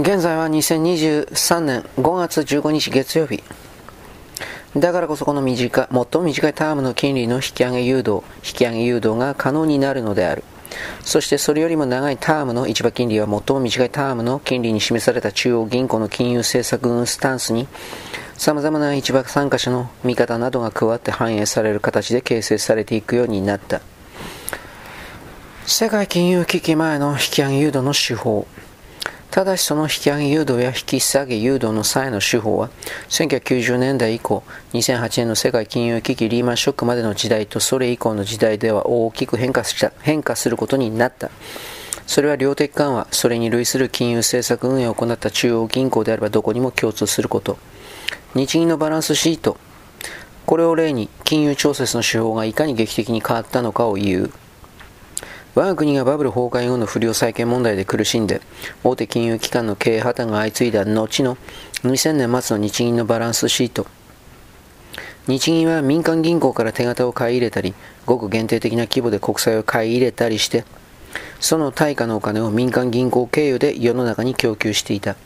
[0.00, 3.42] 現在は2023年5月15日月曜日。
[4.76, 10.44] だからこそこの短い、最も短いタームの金利の引き上げ誘導、引き上げ誘導が可能になるのである。
[11.02, 17.66] そしてそれよりも長いタームの市場金利は最も短いタームの金利に示された中央銀行の金融政策スタンスに
[18.36, 23.80] 様々な市場参加者の見方などが加わって反映される形で形成されていくようになった。
[25.66, 28.46] 世界金融危機前の引き上げ誘導の手法。
[29.30, 32.70] ただしその引き上げ誘導や引き下げ誘導の際の手法は
[33.08, 34.42] 1990年代以降
[34.72, 41.30] 2008年の世界金融危機リーマンショックまでの時代とそれ以降の時代では大きく変化した変化することになった。
[42.06, 47.58] それは量的緩和それに類する金融政策運営を行った中央銀行であればどこにも共通すること。
[48.34, 49.58] 日銀のバランスシート。
[50.46, 54.30] これを例に金融調節の手法がいかに劇的に変わったのかを言う。
[55.54, 58.40] 我が国がバブル崩壊後の不良債権問題で苦しんで、
[58.84, 61.36] 大手金融機関の経営破綻が相次いだ後の
[61.84, 63.86] 2000年末の日銀のバランスシート。
[65.26, 67.74] 日銀は民間銀行から手形を買い入れたり、
[68.06, 70.64] ごく限定的な規模で国債を買い入れたりして、
[71.40, 75.16] その対価のお金を民間銀行経由で世の中に供給していた。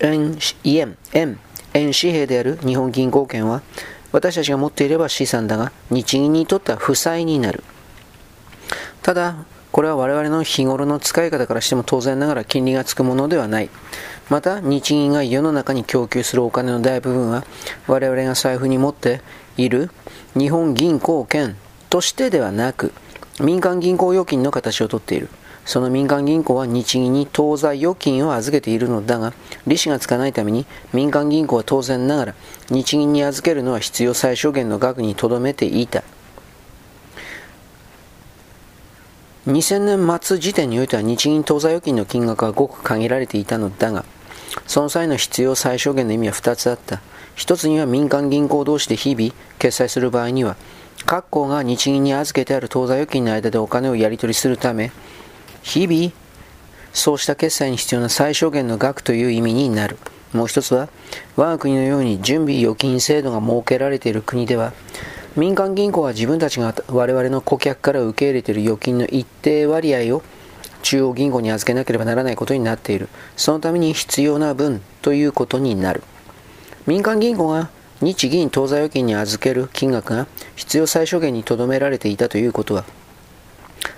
[0.00, 1.38] 円、円、円、
[1.72, 3.62] 円紙幣である日本銀行券は、
[4.12, 7.64] 私たちが持っていれば資産だが、日銀にとっては負債になる。
[9.02, 9.36] ただ、
[9.74, 13.70] これは我々の日頃の使い方からしても当然ながら金利がつくものではない。
[14.30, 17.44] また、日銀が世の中に供給するお金の大部分は、
[17.88, 19.20] 我々が財布に持って
[19.56, 19.90] いる
[20.38, 21.56] 日本銀行券
[21.90, 22.92] としてではなく、
[23.40, 25.28] 民間銀行預金の形をとっている。
[25.64, 29.32] その民間銀行は日銀に当座預金を預けているのだが、
[29.66, 32.34] 利子がつかないために民間銀行は当然ながら
[32.70, 36.04] 日銀に預けるのは必要最小限の額にとどめていた。
[39.46, 44.06] 2000年末時点においては日銀当座預金の金額はごく限られていたのだが、
[44.66, 47.02] その際の必要最小限の意味は2つあった。
[47.36, 50.56] 1つには民間銀行同士で日々決済する場合には、
[51.04, 54.92] 各行が日銀に預けてある当座預金の間でお金をやり取りするため、
[55.62, 56.12] 日々、
[56.94, 59.98] そうした決済に必要な最小限の額という意味になる。
[60.32, 60.88] もう一つは、
[61.36, 64.72] 我が国のように準備預金制度が設けられている国では、
[65.36, 70.22] 民間銀行は自分たちが我々の顧客から受け入れている預金の一定割合を
[70.82, 73.08] 中央銀行に預けなければならないことになっている。
[73.36, 76.04] そのために必要な分ということになる。
[76.86, 77.68] 民間銀行が
[78.00, 82.84] 日銀当座預金に預ける金額が必要最小限にとどめられていたということは、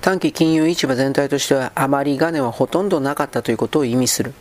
[0.00, 4.34] 短期金融市場全体としてはあまり金はほとんどなかったということを意味する。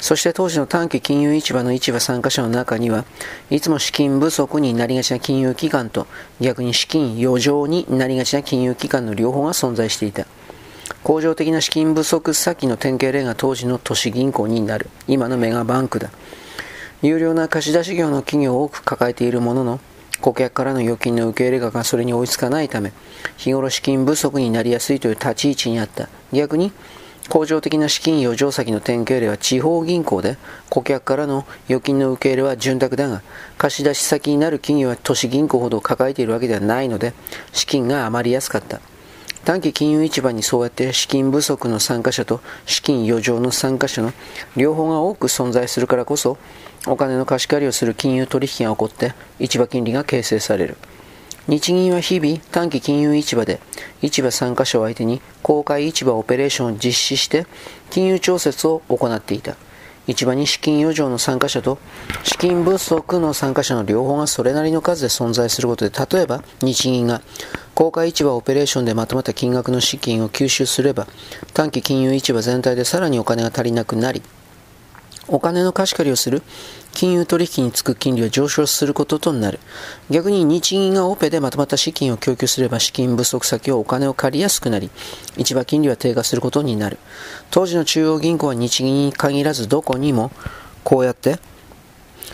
[0.00, 3.04] そして当時の短期金融市場の市場参加者の中には、
[3.50, 6.06] いつも資金不足になりがちな金融機関と、
[6.40, 10.26] 逆に資金余剰になりがちな金融機関の両方が存在していた。
[11.04, 14.88] 恒常的な資金不足先の典型例が当時の都市銀行になる。
[15.06, 16.10] 今のメガバンクだ。
[17.02, 19.80] 有料な貸し出し業の企業を多く抱えているものの、
[20.20, 22.92] 顧客からの預金の受け入れ額がそれに追いつかないため、
[23.36, 26.08] 日頃資金不足になりやすいという立ち位置にあった。
[26.32, 26.72] 逆に、
[27.28, 30.38] 恒常的な資金余剰先の典型例は地方銀行で、
[30.70, 33.20] 顧客からの預金の受け入れは潤沢だが、
[33.58, 37.12] 貸し出し先になる企業は都市銀行ほど抱えているわけではないので、
[37.52, 38.80] 資金が余りやすかった。
[39.44, 44.12] 短期金融市場にそうやって資金不足の参加者と資金余剰の参加者の
[44.56, 46.38] 両方が多く存在するからこそ、
[46.86, 50.78] お金の貸し借りをする金融取引が起こって市場金利が形成される。
[51.48, 53.58] 日銀は日々短期金融市場で
[54.02, 57.46] 市場参加者を相手に公開市場オペレーションを実施して
[57.88, 59.56] 金融調節を行っていた。
[60.06, 61.78] 市場に資金余剰の参加者と
[62.22, 67.22] 資金不足の参加者の両方がそれなりの数で存在することで、例えば日銀が
[67.74, 71.06] 公開市場オペレーションでまとまった金額の資金を吸収すれば
[71.54, 74.22] 短期金融市場全体でさらにお金が足りなくなり、
[75.28, 76.42] お金の貸し借りをする
[76.92, 79.60] 金融取引につく金利は上昇することとなる。
[80.10, 84.90] 逆に日銀がオペでまとまった資金を供給すれば資金不足先をお金を借りやすくなり、
[85.36, 86.98] 市場金利は低下することになる。
[87.50, 90.32] 当時の中央銀行は日銀に限らずどこにも
[90.82, 91.38] こうやって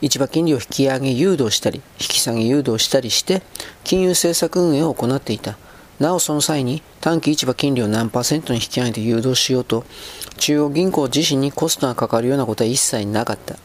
[0.00, 3.42] 市場金利を引き上げ誘導したり、引き下げ誘導したりして、
[3.84, 5.56] 金融政策運営を行っていた。
[5.98, 9.84] なおその際に短期市場金利を何パーセントに引き上げて誘導しようと、
[10.36, 13.56] 中央銀行自身にコストがかかるようなことは一切なかった。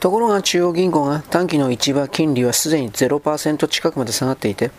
[0.00, 4.70] ところが中央銀行が短期の市場金利はすでに0%近くまで下がっていて、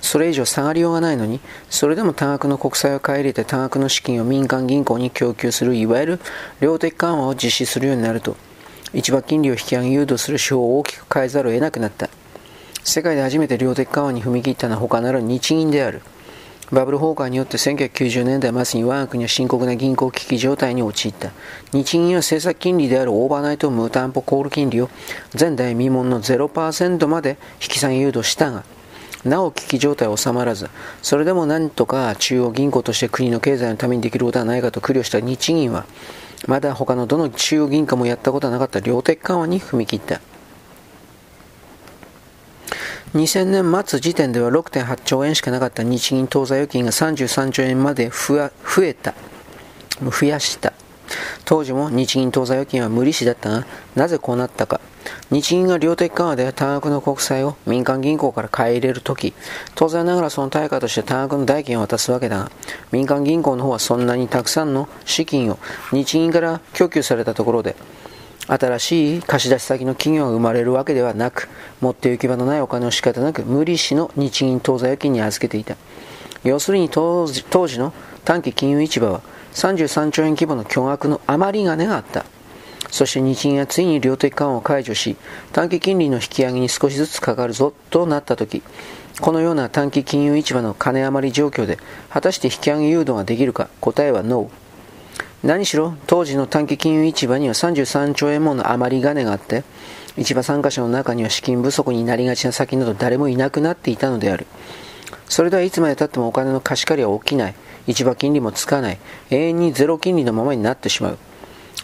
[0.00, 6.20] それ以上下がりようがないのに、それでも多額の国債を買い入れて多額の資金を民間銀行に供給するいわゆる
[6.60, 8.36] 量的緩和を実施するようになると、
[8.94, 12.08] 市場金利を引き上げ誘導する手法を大きく変えざるを得なくなった。
[12.84, 16.02] 世界で初めて量的緩和に踏み切ったのは他なら日銀である。
[16.72, 21.30] バブル崩壊によって1990年代末に我が国は深刻な銀行危機状態に陥った。
[21.72, 24.88] 日銀は政策金利であるオーバーナイト無担保コール金利を
[25.38, 28.64] 前代未聞の0%まで引き下げ誘導したが、
[29.22, 30.70] なお危機状態は収まらず、
[31.02, 35.84] それでも何とか中央銀行として国の経済のためにできることはないかと苦慮した日銀は、
[36.48, 40.20] まだ他のどの中央銀行もやったことはなかった量的緩和に踏み切った。
[43.14, 48.50] 2000年末時点では6.8兆円しかなかった日銀当座預金が33兆円まで増
[48.84, 49.14] えた。
[50.00, 50.72] 増やした。
[51.44, 54.80] 当時も日銀当座預金は無利子だったが、なぜこうなったか。
[55.30, 59.34] 日銀が量的緩和で多額の国債を民間銀行から買い入れるとき、
[59.74, 62.50] 当然ながらその対価として多額の代金を渡すわけだが、
[62.92, 65.58] 民間銀行の方はそんなにたくさんの資金を
[65.92, 67.76] 日銀から供給されたところで、
[68.46, 71.48] 新しい貸し出し先の企業が生まれるわけではなく、
[71.80, 75.76] 持って行き場のないお金を仕方なく無利子の日銀当座預金に預けていた。
[76.44, 77.92] 要するに当時当時の
[78.24, 79.20] 短期金融市場は
[79.54, 82.24] 33兆円規模の巨額の余り金があった。
[82.90, 85.16] そして日銀がついに量的緩和を解除し、
[85.52, 88.62] 短期金利の引き上げに少しずつかかるぞとなったとき、
[89.20, 91.78] このような短期金融市場の金余り状況で、
[92.10, 94.61] 果たして引き上げ誘導ができるか、答えはノー。
[95.42, 99.64] 何しろ当時の短期金融市場には33兆円もの余り金があって
[100.16, 104.46] 市場参加者の中には資金不足になりがちな先など誰もいなくなっていたのである。
[105.28, 107.54] それではいつまでたってもお金の貸し借りは起きない。
[107.86, 108.98] 市場金利もつかない。
[109.30, 111.18] 永遠にゼロ金利のままになってしまう。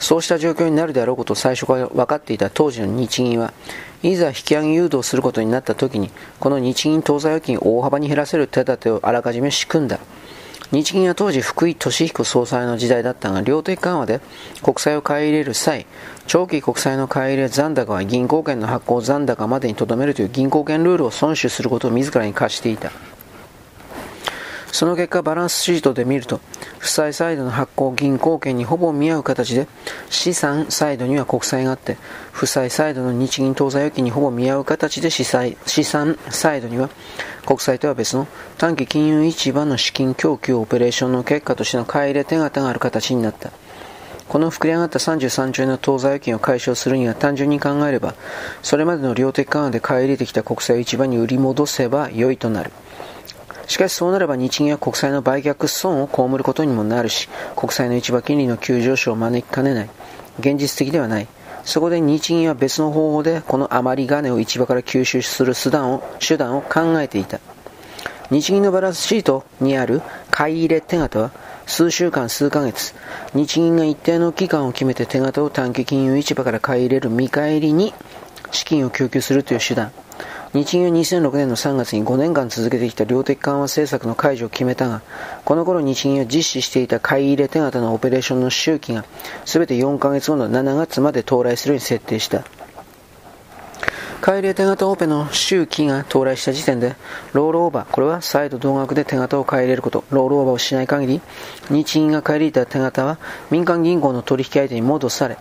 [0.00, 3.54] そうした状況になるであろうことを最初から分かっていた当時の日銀は
[4.02, 10.00] いざ引き上げ誘導することになった時にこの日銀当座預金を大幅に減らせる手立てをあらかじめ仕組んだ。
[10.72, 14.20] 日銀は当時福井俊彦総裁の時代だったが、量的緩和で
[14.62, 15.86] 国債を買い入れる際、
[16.26, 22.90] 長期国債の買い入れ残高は銀行券の発行残高までにとどめるという銀行券ルールを遵守することを自らに課していた。
[24.76, 26.38] その結果、バランスシートで見ると、
[26.78, 29.68] 負債サイドの発行銀行券にほぼ見合う形で、
[30.10, 31.96] 資産サイドには国債があって、
[32.30, 36.90] 負債サイドの日銀当座預金にほぼ見合う形で資産サイドには
[37.46, 38.28] 国債とは別の
[38.58, 43.52] 短期金融市場の資金供給オペレーションの結果としての買い入れ手形がある形になった。
[44.28, 48.14] この膨れ上がった33兆円の当座預金を解消するには単純に考えれば、
[48.60, 52.72] それまでの量的緩和で買い入れてきた国債を市場に売り戻せば良いとなる。
[53.66, 59.90] しかしそうなれば日銀は国債の売却損を被ることにもなるし、国債の市場金利の急上昇を招きかねない。
[60.38, 61.26] 現実的ではない。
[61.64, 67.40] そこで日銀は別の方法でこの余り金を市場から吸収する手段を手段を考えていた。
[68.30, 71.32] 日銀のバランスシートにある買い入れ手形は
[71.66, 72.94] 数週間数ヶ月、
[73.34, 77.92] 日銀が一定の期間を決めて手形を短期金融市場から買い入れる見返りに
[78.52, 79.90] 資金を供給するという手段。
[80.54, 85.02] 日銀は2006年の3月に5年間続けてきた量的緩和政策の解除を決めたが、
[85.44, 89.04] この頃日銀は実施していた買い入れ手形のオペレーションの周期が
[89.44, 92.44] 全て4ヶ月後の7月まで到来するように設定した。
[94.20, 96.96] 買い入れ手形オペの周期が到来した時点で、
[97.32, 101.20] ロールオーバー、これは再度同額で手形を買い入れること、ロールオーバーをしない限り、
[101.70, 103.18] 日銀が買い入れた手形は
[103.50, 105.36] 民間銀行の取引相手に戻され、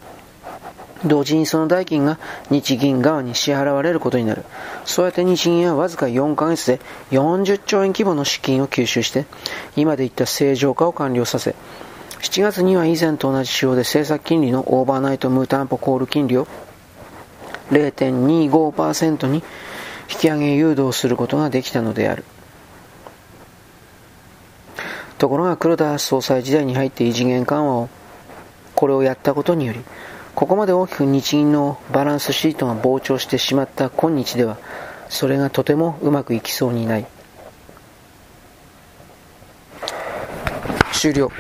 [1.06, 2.18] 同時にその代金が
[2.50, 4.44] 日銀側に支払われることになる。
[4.86, 6.80] そうやって日銀はわずか4ヶ月で
[7.12, 9.25] 40兆円規模の資金を吸収して、
[9.75, 11.56] 今で言った正常化を完了させ、
[12.22, 16.48] 7月には以前と同じ仕様で政策金利のオーバーナイト無担保コール金利を
[17.72, 19.44] 0.25%に
[20.10, 22.24] 引き上げ誘導することができたのである。
[25.18, 27.89] ところが黒田総裁時代に入って異次元緩和を
[28.75, 29.80] これをやったことにより
[30.36, 34.58] ここまで大きく日銀のバランスシートが膨張してしまった今日では、
[35.08, 37.06] それがとてもうまくいきそうにない。
[40.92, 41.32] 終了。